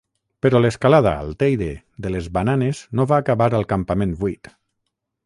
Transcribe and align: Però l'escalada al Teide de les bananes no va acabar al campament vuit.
Però 0.43 0.59
l'escalada 0.61 1.11
al 1.25 1.35
Teide 1.43 1.67
de 2.05 2.13
les 2.15 2.29
bananes 2.39 2.81
no 3.01 3.05
va 3.13 3.21
acabar 3.25 3.51
al 3.59 3.69
campament 3.75 4.17
vuit. 4.23 4.55